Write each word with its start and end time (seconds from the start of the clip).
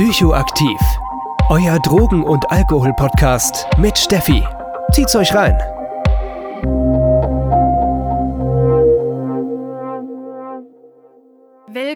Psychoaktiv. 0.00 0.80
Euer 1.50 1.78
Drogen- 1.80 2.22
und 2.22 2.50
Alkohol-Podcast 2.50 3.66
mit 3.76 3.98
Steffi. 3.98 4.42
Zieht's 4.92 5.14
euch 5.14 5.34
rein. 5.34 5.58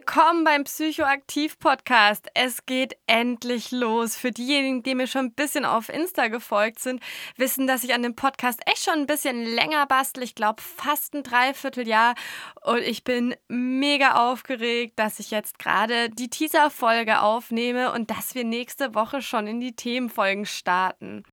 Willkommen 0.06 0.44
beim 0.44 0.64
Psychoaktiv-Podcast. 0.64 2.28
Es 2.34 2.66
geht 2.66 2.94
endlich 3.06 3.70
los. 3.70 4.16
Für 4.18 4.32
diejenigen, 4.32 4.82
die 4.82 4.94
mir 4.94 5.06
schon 5.06 5.26
ein 5.26 5.32
bisschen 5.32 5.64
auf 5.64 5.88
Insta 5.88 6.28
gefolgt 6.28 6.78
sind, 6.78 7.02
wissen, 7.38 7.66
dass 7.66 7.84
ich 7.84 7.94
an 7.94 8.02
dem 8.02 8.14
Podcast 8.14 8.60
echt 8.66 8.84
schon 8.84 8.98
ein 8.98 9.06
bisschen 9.06 9.42
länger 9.42 9.86
bastel. 9.86 10.22
Ich 10.22 10.34
glaube 10.34 10.60
fast 10.60 11.14
ein 11.14 11.22
Dreivierteljahr. 11.22 12.16
Und 12.60 12.80
ich 12.80 13.02
bin 13.02 13.34
mega 13.48 14.30
aufgeregt, 14.30 14.98
dass 14.98 15.20
ich 15.20 15.30
jetzt 15.30 15.58
gerade 15.58 16.10
die 16.10 16.28
Teaser-Folge 16.28 17.22
aufnehme 17.22 17.90
und 17.90 18.10
dass 18.10 18.34
wir 18.34 18.44
nächste 18.44 18.94
Woche 18.94 19.22
schon 19.22 19.46
in 19.46 19.58
die 19.58 19.74
Themenfolgen 19.74 20.44
starten. 20.44 21.24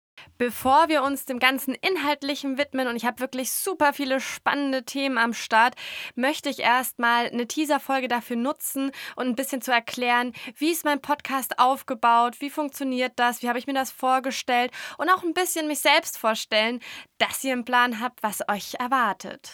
Bevor 0.41 0.89
wir 0.89 1.03
uns 1.03 1.25
dem 1.25 1.37
ganzen 1.37 1.75
Inhaltlichen 1.75 2.57
widmen, 2.57 2.87
und 2.87 2.95
ich 2.95 3.05
habe 3.05 3.19
wirklich 3.19 3.51
super 3.51 3.93
viele 3.93 4.19
spannende 4.19 4.83
Themen 4.83 5.19
am 5.19 5.35
Start, 5.35 5.75
möchte 6.15 6.49
ich 6.49 6.61
erstmal 6.61 7.27
eine 7.27 7.45
Teaser-Folge 7.45 8.07
dafür 8.07 8.37
nutzen 8.37 8.91
und 9.15 9.27
ein 9.27 9.35
bisschen 9.35 9.61
zu 9.61 9.71
erklären, 9.71 10.33
wie 10.57 10.71
ist 10.71 10.83
mein 10.83 10.99
Podcast 10.99 11.59
aufgebaut, 11.59 12.37
wie 12.39 12.49
funktioniert 12.49 13.11
das, 13.17 13.43
wie 13.43 13.49
habe 13.49 13.59
ich 13.59 13.67
mir 13.67 13.75
das 13.75 13.91
vorgestellt 13.91 14.71
und 14.97 15.11
auch 15.11 15.21
ein 15.21 15.35
bisschen 15.35 15.67
mich 15.67 15.81
selbst 15.81 16.17
vorstellen, 16.17 16.79
dass 17.19 17.43
ihr 17.43 17.53
einen 17.53 17.63
Plan 17.63 17.99
habt, 17.99 18.23
was 18.23 18.39
euch 18.49 18.73
erwartet. 18.79 19.51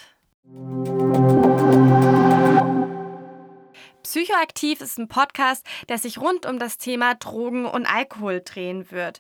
Psychoaktiv 4.08 4.80
ist 4.80 4.98
ein 4.98 5.10
Podcast, 5.10 5.66
der 5.90 5.98
sich 5.98 6.18
rund 6.18 6.46
um 6.46 6.60
das 6.60 6.78
Thema 6.78 7.16
Drogen 7.16 7.66
und 7.66 7.86
Alkohol 7.86 8.40
drehen 8.40 8.90
wird. 8.90 9.20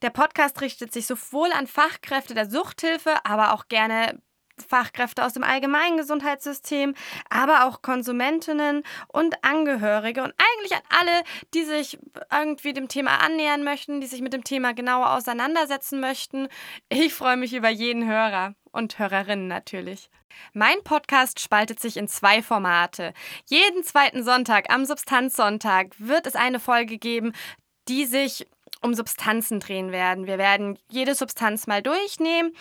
Der 0.00 0.10
Podcast 0.10 0.60
richtet 0.60 0.92
sich 0.92 1.08
sowohl 1.08 1.50
an 1.50 1.66
Fachkräfte 1.66 2.34
der 2.34 2.48
Suchthilfe, 2.48 3.16
aber 3.24 3.52
auch 3.52 3.66
gerne 3.66 4.22
Fachkräfte 4.62 5.24
aus 5.24 5.32
dem 5.32 5.44
allgemeinen 5.44 5.96
Gesundheitssystem, 5.96 6.94
aber 7.28 7.66
auch 7.66 7.82
Konsumentinnen 7.82 8.82
und 9.08 9.44
Angehörige 9.44 10.22
und 10.22 10.34
eigentlich 10.38 10.74
an 10.74 10.82
alle, 11.00 11.22
die 11.54 11.64
sich 11.64 11.98
irgendwie 12.32 12.72
dem 12.72 12.88
Thema 12.88 13.18
annähern 13.18 13.64
möchten, 13.64 14.00
die 14.00 14.06
sich 14.06 14.20
mit 14.20 14.32
dem 14.32 14.44
Thema 14.44 14.74
genauer 14.74 15.12
auseinandersetzen 15.12 16.00
möchten. 16.00 16.48
Ich 16.88 17.14
freue 17.14 17.36
mich 17.36 17.54
über 17.54 17.68
jeden 17.68 18.06
Hörer 18.06 18.54
und 18.70 18.98
Hörerinnen 18.98 19.48
natürlich. 19.48 20.10
Mein 20.52 20.82
Podcast 20.84 21.40
spaltet 21.40 21.80
sich 21.80 21.96
in 21.96 22.08
zwei 22.08 22.42
Formate. 22.42 23.12
Jeden 23.46 23.82
zweiten 23.82 24.22
Sonntag 24.22 24.72
am 24.72 24.84
Substanzsonntag 24.84 25.94
wird 25.98 26.26
es 26.26 26.36
eine 26.36 26.60
Folge 26.60 26.98
geben, 26.98 27.32
die 27.88 28.04
sich 28.04 28.46
um 28.82 28.94
Substanzen 28.94 29.60
drehen 29.60 29.92
werden. 29.92 30.26
Wir 30.26 30.38
werden 30.38 30.78
jede 30.88 31.14
Substanz 31.14 31.66
mal 31.66 31.82
durchnehmen 31.82 32.52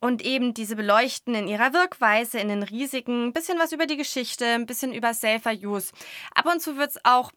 und 0.00 0.22
eben 0.22 0.54
diese 0.54 0.76
beleuchten 0.76 1.34
in 1.34 1.48
ihrer 1.48 1.72
Wirkweise, 1.72 2.38
in 2.38 2.48
den 2.48 2.62
Risiken, 2.62 3.26
ein 3.26 3.32
bisschen 3.32 3.58
was 3.58 3.72
über 3.72 3.86
die 3.86 3.96
Geschichte, 3.96 4.46
ein 4.46 4.66
bisschen 4.66 4.92
über 4.92 5.14
Safer 5.14 5.52
Use. 5.52 5.92
Ab 6.34 6.46
und 6.46 6.60
zu 6.60 6.76
wird 6.76 6.90
es 6.90 7.04
auch 7.04 7.32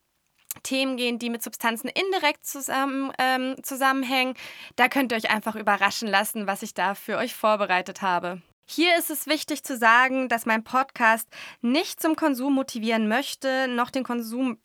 Themen 0.63 0.97
gehen, 0.97 1.17
die 1.17 1.29
mit 1.29 1.43
Substanzen 1.43 1.89
indirekt 1.89 2.45
zusammen, 2.45 3.11
ähm, 3.17 3.55
zusammenhängen. 3.63 4.35
Da 4.75 4.89
könnt 4.89 5.11
ihr 5.11 5.17
euch 5.17 5.31
einfach 5.31 5.55
überraschen 5.55 6.07
lassen, 6.07 6.45
was 6.47 6.61
ich 6.61 6.73
da 6.73 6.93
für 6.95 7.17
euch 7.17 7.33
vorbereitet 7.33 8.01
habe. 8.01 8.41
Hier 8.65 8.97
ist 8.97 9.09
es 9.09 9.27
wichtig 9.27 9.63
zu 9.63 9.77
sagen, 9.77 10.29
dass 10.29 10.45
mein 10.45 10.63
Podcast 10.63 11.27
nicht 11.61 12.01
zum 12.01 12.15
Konsum 12.15 12.53
motivieren 12.53 13.07
möchte, 13.07 13.67
noch 13.67 13.89
den 13.89 14.03
Konsum 14.03 14.59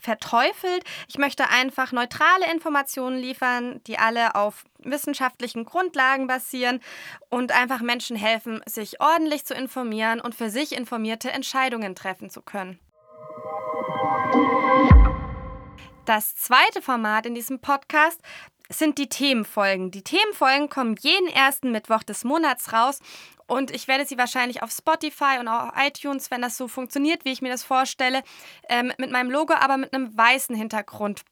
verteufelt. 0.00 0.84
Ich 1.08 1.18
möchte 1.18 1.48
einfach 1.48 1.92
neutrale 1.92 2.50
Informationen 2.52 3.18
liefern, 3.18 3.80
die 3.86 3.98
alle 3.98 4.34
auf 4.34 4.64
wissenschaftlichen 4.78 5.64
Grundlagen 5.64 6.26
basieren 6.26 6.80
und 7.28 7.52
einfach 7.52 7.80
Menschen 7.80 8.16
helfen, 8.16 8.60
sich 8.66 9.00
ordentlich 9.00 9.44
zu 9.44 9.54
informieren 9.54 10.20
und 10.20 10.34
für 10.34 10.50
sich 10.50 10.72
informierte 10.76 11.30
Entscheidungen 11.30 11.94
treffen 11.94 12.30
zu 12.30 12.42
können. 12.42 12.78
Das 16.06 16.36
zweite 16.36 16.82
Format 16.82 17.26
in 17.26 17.34
diesem 17.34 17.58
Podcast 17.58 18.20
sind 18.68 18.98
die 18.98 19.08
Themenfolgen. 19.08 19.90
Die 19.90 20.02
Themenfolgen 20.02 20.68
kommen 20.68 20.96
jeden 21.00 21.28
ersten 21.28 21.72
Mittwoch 21.72 22.02
des 22.02 22.24
Monats 22.24 22.72
raus 22.72 23.00
und 23.46 23.70
ich 23.70 23.86
werde 23.88 24.04
sie 24.04 24.18
wahrscheinlich 24.18 24.62
auf 24.62 24.70
Spotify 24.70 25.38
und 25.38 25.48
auch 25.48 25.72
iTunes, 25.76 26.30
wenn 26.30 26.42
das 26.42 26.56
so 26.56 26.68
funktioniert, 26.68 27.24
wie 27.24 27.32
ich 27.32 27.42
mir 27.42 27.50
das 27.50 27.62
vorstelle, 27.62 28.22
ähm, 28.68 28.92
mit 28.98 29.10
meinem 29.10 29.30
Logo, 29.30 29.54
aber 29.54 29.76
mit 29.76 29.94
einem 29.94 30.16
weißen 30.16 30.56
Hintergrund 30.56 31.22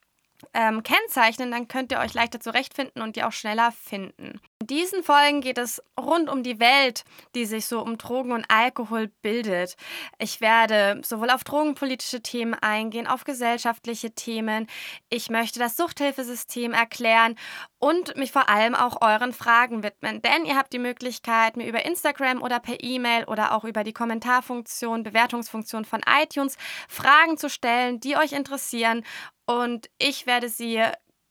ähm, 0.53 0.83
kennzeichnen, 0.83 1.51
dann 1.51 1.69
könnt 1.69 1.91
ihr 1.93 1.99
euch 1.99 2.15
leichter 2.15 2.41
zurechtfinden 2.41 3.03
und 3.03 3.17
die 3.17 3.25
auch 3.25 3.33
schneller 3.33 3.73
finden. 3.73 4.41
In 4.65 4.69
diesen 4.69 5.03
Folgen 5.03 5.43
geht 5.43 5.59
es 5.59 5.83
rund 6.01 6.31
um 6.31 6.43
die 6.43 6.59
Welt, 6.59 7.05
die 7.35 7.45
sich 7.45 7.67
so 7.67 7.83
um 7.83 7.99
Drogen 7.99 8.33
und 8.33 8.47
Alkohol 8.49 9.09
bildet. 9.21 9.77
Ich 10.19 10.41
werde 10.41 11.03
sowohl 11.05 11.29
auf 11.29 11.45
drogenpolitische 11.45 12.23
Themen 12.23 12.55
eingehen, 12.55 13.07
auf 13.07 13.25
gesellschaftliche 13.25 14.13
Themen. 14.13 14.67
Ich 15.11 15.29
möchte 15.29 15.59
das 15.59 15.77
Suchthilfesystem 15.77 16.73
erklären 16.73 17.35
und 17.79 18.17
mich 18.17 18.33
vor 18.33 18.49
allem 18.49 18.75
auch 18.75 19.03
euren 19.03 19.35
Fragen 19.35 19.83
widmen. 19.83 20.23
Denn 20.23 20.47
ihr 20.47 20.57
habt 20.57 20.73
die 20.73 20.79
Möglichkeit, 20.79 21.59
mir 21.59 21.69
über 21.69 21.85
Instagram 21.85 22.41
oder 22.41 22.59
per 22.59 22.83
E-Mail 22.83 23.25
oder 23.25 23.53
auch 23.53 23.65
über 23.65 23.85
die 23.85 23.93
Kommentarfunktion, 23.93 25.03
Bewertungsfunktion 25.03 25.85
von 25.85 26.01
iTunes 26.23 26.57
Fragen 26.89 27.37
zu 27.37 27.51
stellen, 27.51 28.01
die 28.01 28.17
euch 28.17 28.33
interessieren. 28.33 29.05
Und 29.45 29.91
ich 29.99 30.27
werde 30.27 30.49
sie 30.49 30.83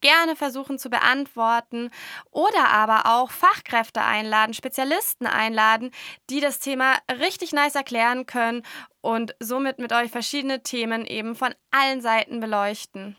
gerne 0.03 0.36
versuchen 0.36 0.78
zu 0.78 0.90
beantworten 0.90 1.90
oder 2.30 2.69
aber 2.69 3.08
auch 3.08 3.31
Fachkräfte 3.31 4.02
einladen, 4.03 4.53
Spezialisten 4.53 5.25
einladen, 5.25 5.90
die 6.30 6.41
das 6.41 6.59
Thema 6.59 6.97
richtig 7.19 7.53
nice 7.53 7.75
erklären 7.75 8.28
können 8.28 8.63
und 9.02 9.34
somit 9.40 9.80
mit 9.80 9.94
euch 9.94 10.12
verschiedene 10.12 10.62
Themen 10.62 11.06
eben 11.06 11.36
von 11.36 11.56
allen 11.72 12.02
Seiten 12.02 12.40
beleuchten. 12.40 13.16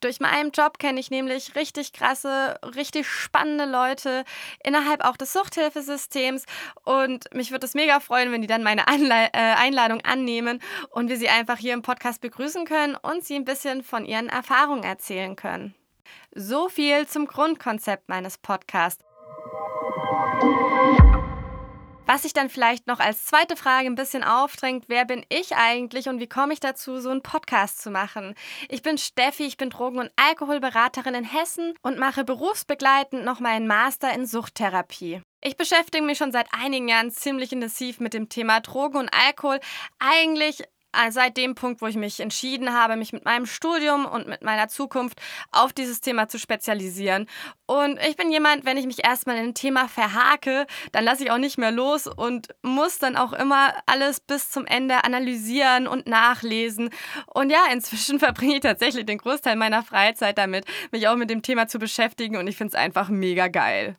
Durch 0.00 0.20
meinen 0.20 0.50
Job 0.50 0.78
kenne 0.78 1.00
ich 1.00 1.10
nämlich 1.10 1.54
richtig 1.54 1.92
krasse, 1.92 2.58
richtig 2.74 3.08
spannende 3.08 3.64
Leute 3.64 4.24
innerhalb 4.62 5.02
auch 5.02 5.16
des 5.16 5.32
Suchthilfesystems 5.32 6.44
und 6.84 7.32
mich 7.34 7.50
würde 7.50 7.66
es 7.66 7.74
mega 7.74 8.00
freuen, 8.00 8.30
wenn 8.30 8.42
die 8.42 8.46
dann 8.46 8.62
meine 8.62 8.88
Anle 8.88 9.30
äh, 9.32 9.54
Einladung 9.56 10.02
annehmen 10.02 10.60
und 10.90 11.08
wir 11.08 11.16
sie 11.16 11.28
einfach 11.28 11.58
hier 11.58 11.72
im 11.72 11.82
Podcast 11.82 12.20
begrüßen 12.20 12.66
können 12.66 12.94
und 12.94 13.24
sie 13.24 13.36
ein 13.36 13.44
bisschen 13.44 13.82
von 13.82 14.04
ihren 14.04 14.28
Erfahrungen 14.28 14.84
erzählen 14.84 15.34
können. 15.34 15.74
So 16.34 16.68
viel 16.68 17.06
zum 17.06 17.26
Grundkonzept 17.26 18.08
meines 18.08 18.38
Podcasts. 18.38 19.02
Was 22.08 22.22
sich 22.22 22.32
dann 22.32 22.48
vielleicht 22.48 22.86
noch 22.86 23.00
als 23.00 23.24
zweite 23.24 23.56
Frage 23.56 23.86
ein 23.86 23.96
bisschen 23.96 24.22
aufdrängt, 24.22 24.84
wer 24.86 25.04
bin 25.04 25.26
ich 25.28 25.56
eigentlich 25.56 26.08
und 26.08 26.20
wie 26.20 26.28
komme 26.28 26.52
ich 26.52 26.60
dazu, 26.60 27.00
so 27.00 27.10
einen 27.10 27.22
Podcast 27.22 27.82
zu 27.82 27.90
machen? 27.90 28.36
Ich 28.68 28.82
bin 28.82 28.96
Steffi, 28.96 29.42
ich 29.42 29.56
bin 29.56 29.70
Drogen- 29.70 29.98
und 29.98 30.12
Alkoholberaterin 30.14 31.16
in 31.16 31.24
Hessen 31.24 31.74
und 31.82 31.98
mache 31.98 32.22
berufsbegleitend 32.22 33.24
noch 33.24 33.40
meinen 33.40 33.66
Master 33.66 34.14
in 34.14 34.24
Suchttherapie. 34.24 35.20
Ich 35.42 35.56
beschäftige 35.56 36.04
mich 36.04 36.18
schon 36.18 36.30
seit 36.30 36.46
einigen 36.52 36.86
Jahren 36.86 37.10
ziemlich 37.10 37.52
intensiv 37.52 37.98
mit 37.98 38.14
dem 38.14 38.28
Thema 38.28 38.60
Drogen 38.60 38.98
und 38.98 39.10
Alkohol. 39.12 39.58
Eigentlich 39.98 40.62
seit 41.10 41.36
dem 41.36 41.54
Punkt, 41.54 41.80
wo 41.82 41.86
ich 41.86 41.96
mich 41.96 42.20
entschieden 42.20 42.72
habe, 42.72 42.96
mich 42.96 43.12
mit 43.12 43.24
meinem 43.24 43.46
Studium 43.46 44.06
und 44.06 44.26
mit 44.26 44.42
meiner 44.42 44.68
Zukunft 44.68 45.20
auf 45.52 45.72
dieses 45.72 46.00
Thema 46.00 46.28
zu 46.28 46.38
spezialisieren. 46.38 47.26
Und 47.66 47.98
ich 48.08 48.16
bin 48.16 48.30
jemand, 48.30 48.64
wenn 48.64 48.76
ich 48.76 48.86
mich 48.86 49.04
erstmal 49.04 49.36
in 49.36 49.46
ein 49.46 49.54
Thema 49.54 49.88
verhake, 49.88 50.66
dann 50.92 51.04
lasse 51.04 51.24
ich 51.24 51.30
auch 51.30 51.38
nicht 51.38 51.58
mehr 51.58 51.72
los 51.72 52.06
und 52.06 52.48
muss 52.62 52.98
dann 52.98 53.16
auch 53.16 53.32
immer 53.32 53.74
alles 53.86 54.20
bis 54.20 54.50
zum 54.50 54.66
Ende 54.66 55.04
analysieren 55.04 55.88
und 55.88 56.06
nachlesen. 56.06 56.90
Und 57.32 57.50
ja, 57.50 57.64
inzwischen 57.72 58.18
verbringe 58.20 58.54
ich 58.54 58.60
tatsächlich 58.60 59.06
den 59.06 59.18
Großteil 59.18 59.56
meiner 59.56 59.82
Freizeit 59.82 60.38
damit, 60.38 60.64
mich 60.92 61.08
auch 61.08 61.16
mit 61.16 61.30
dem 61.30 61.42
Thema 61.42 61.66
zu 61.66 61.78
beschäftigen 61.78 62.36
und 62.36 62.46
ich 62.46 62.56
finde 62.56 62.76
es 62.76 62.80
einfach 62.80 63.08
mega 63.08 63.48
geil. 63.48 63.96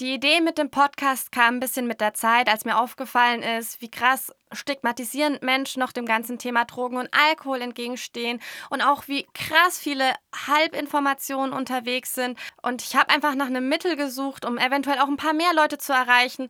Die 0.00 0.14
Idee 0.14 0.40
mit 0.40 0.58
dem 0.58 0.70
Podcast 0.70 1.32
kam 1.32 1.56
ein 1.56 1.60
bisschen 1.60 1.88
mit 1.88 2.00
der 2.00 2.14
Zeit, 2.14 2.48
als 2.48 2.64
mir 2.64 2.78
aufgefallen 2.78 3.42
ist, 3.42 3.80
wie 3.80 3.90
krass 3.90 4.32
stigmatisierend 4.52 5.42
Menschen 5.42 5.80
noch 5.80 5.90
dem 5.90 6.06
ganzen 6.06 6.38
Thema 6.38 6.64
Drogen 6.66 6.98
und 6.98 7.08
Alkohol 7.12 7.60
entgegenstehen 7.62 8.40
und 8.70 8.80
auch 8.80 9.08
wie 9.08 9.26
krass 9.34 9.76
viele 9.76 10.12
Halbinformationen 10.46 11.52
unterwegs 11.52 12.14
sind. 12.14 12.38
Und 12.62 12.82
ich 12.82 12.94
habe 12.94 13.10
einfach 13.10 13.34
nach 13.34 13.46
einem 13.46 13.68
Mittel 13.68 13.96
gesucht, 13.96 14.44
um 14.44 14.56
eventuell 14.56 15.00
auch 15.00 15.08
ein 15.08 15.16
paar 15.16 15.34
mehr 15.34 15.52
Leute 15.52 15.78
zu 15.78 15.92
erreichen, 15.92 16.48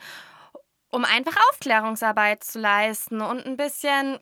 um 0.91 1.07
einfach 1.07 1.37
Aufklärungsarbeit 1.51 2.45
zu 2.45 2.59
leisten 2.59 3.23
und 3.23 3.47
ein 3.47 3.57
bisschen 3.57 4.19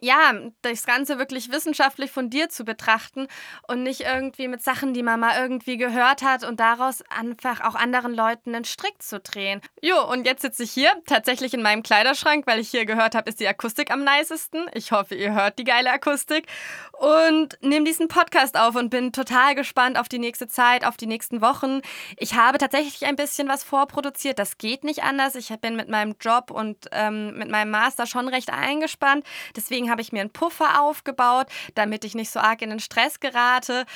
ja, 0.00 0.32
das 0.62 0.86
Ganze 0.86 1.18
wirklich 1.18 1.50
wissenschaftlich 1.50 2.10
fundiert 2.10 2.52
zu 2.52 2.64
betrachten 2.64 3.26
und 3.66 3.82
nicht 3.82 4.02
irgendwie 4.02 4.48
mit 4.48 4.62
Sachen, 4.62 4.94
die 4.94 5.02
man 5.02 5.20
mal 5.20 5.40
irgendwie 5.40 5.76
gehört 5.76 6.22
hat 6.22 6.44
und 6.44 6.60
daraus 6.60 7.02
einfach 7.08 7.60
auch 7.60 7.74
anderen 7.74 8.14
Leuten 8.14 8.54
einen 8.54 8.64
Strick 8.64 9.02
zu 9.02 9.20
drehen. 9.20 9.60
Jo, 9.82 10.08
und 10.10 10.26
jetzt 10.26 10.42
sitze 10.42 10.62
ich 10.62 10.70
hier 10.70 10.90
tatsächlich 11.06 11.54
in 11.54 11.62
meinem 11.62 11.82
Kleiderschrank, 11.82 12.46
weil 12.46 12.60
ich 12.60 12.70
hier 12.70 12.86
gehört 12.86 13.14
habe, 13.14 13.28
ist 13.28 13.40
die 13.40 13.48
Akustik 13.48 13.90
am 13.90 14.04
nicesten. 14.04 14.66
Ich 14.74 14.92
hoffe, 14.92 15.14
ihr 15.14 15.34
hört 15.34 15.58
die 15.58 15.64
geile 15.64 15.90
Akustik 15.90 16.46
und 16.92 17.58
nehme 17.62 17.84
diesen 17.84 18.08
Podcast 18.08 18.58
auf 18.58 18.76
und 18.76 18.90
bin 18.90 19.12
total 19.12 19.54
gespannt 19.54 19.98
auf 19.98 20.08
die 20.08 20.18
nächste 20.18 20.48
Zeit, 20.48 20.84
auf 20.84 20.96
die 20.96 21.06
nächsten 21.06 21.40
Wochen. 21.40 21.80
Ich 22.16 22.34
habe 22.34 22.58
tatsächlich 22.58 23.06
ein 23.06 23.16
bisschen 23.16 23.48
was 23.48 23.64
vorproduziert, 23.64 24.38
das 24.38 24.58
geht 24.58 24.84
nicht 24.84 25.02
anders. 25.02 25.34
Ich 25.34 25.48
bin 25.60 25.76
mit 25.76 25.88
meinem 25.88 26.14
Job 26.20 26.50
und 26.50 26.88
ähm, 26.92 27.36
mit 27.38 27.50
meinem 27.50 27.70
Master 27.70 28.06
schon 28.06 28.28
recht 28.28 28.50
eingespannt. 28.50 29.24
Deswegen 29.56 29.79
Deswegen 29.80 29.90
habe 29.90 30.02
ich 30.02 30.12
mir 30.12 30.20
einen 30.20 30.30
Puffer 30.30 30.82
aufgebaut, 30.82 31.46
damit 31.74 32.04
ich 32.04 32.14
nicht 32.14 32.30
so 32.30 32.38
arg 32.38 32.60
in 32.60 32.68
den 32.68 32.80
Stress 32.80 33.18
gerate. 33.18 33.86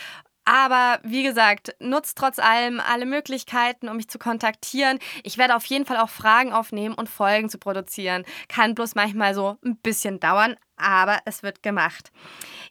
Aber 0.44 0.98
wie 1.02 1.22
gesagt, 1.22 1.74
nutzt 1.78 2.18
trotz 2.18 2.38
allem 2.38 2.80
alle 2.80 3.06
Möglichkeiten, 3.06 3.88
um 3.88 3.96
mich 3.96 4.08
zu 4.08 4.18
kontaktieren. 4.18 4.98
Ich 5.22 5.38
werde 5.38 5.56
auf 5.56 5.64
jeden 5.66 5.86
Fall 5.86 5.96
auch 5.96 6.10
Fragen 6.10 6.52
aufnehmen 6.52 6.94
und 6.94 7.08
Folgen 7.08 7.48
zu 7.48 7.58
produzieren. 7.58 8.24
Kann 8.48 8.74
bloß 8.74 8.94
manchmal 8.94 9.34
so 9.34 9.56
ein 9.64 9.76
bisschen 9.76 10.20
dauern, 10.20 10.56
aber 10.76 11.20
es 11.24 11.42
wird 11.42 11.62
gemacht. 11.62 12.12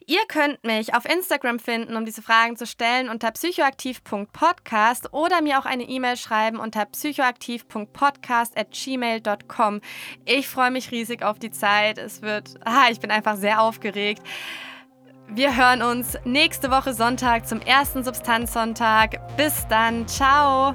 Ihr 0.06 0.20
könnt 0.28 0.62
mich 0.62 0.94
auf 0.94 1.04
Instagram 1.06 1.58
finden, 1.58 1.96
um 1.96 2.04
diese 2.04 2.22
Fragen 2.22 2.56
zu 2.56 2.64
stellen 2.66 3.08
unter 3.08 3.32
psychoaktiv.podcast 3.32 5.12
oder 5.12 5.40
mir 5.40 5.58
auch 5.58 5.64
eine 5.64 5.82
E-Mail 5.84 6.16
schreiben 6.16 6.58
unter 6.58 6.84
psychoaktiv.podcast@gmail.com. 6.84 9.80
Ich 10.26 10.48
freue 10.48 10.70
mich 10.70 10.92
riesig 10.92 11.24
auf 11.24 11.38
die 11.38 11.50
Zeit. 11.50 11.96
Es 11.98 12.20
wird, 12.22 12.54
ah, 12.64 12.88
ich 12.90 13.00
bin 13.00 13.10
einfach 13.10 13.36
sehr 13.36 13.62
aufgeregt. 13.62 14.22
Wir 15.34 15.56
hören 15.56 15.82
uns 15.82 16.16
nächste 16.24 16.70
Woche 16.70 16.94
Sonntag 16.94 17.48
zum 17.48 17.60
ersten 17.60 18.04
Substanzsonntag. 18.04 19.36
Bis 19.36 19.66
dann, 19.66 20.06
ciao. 20.06 20.74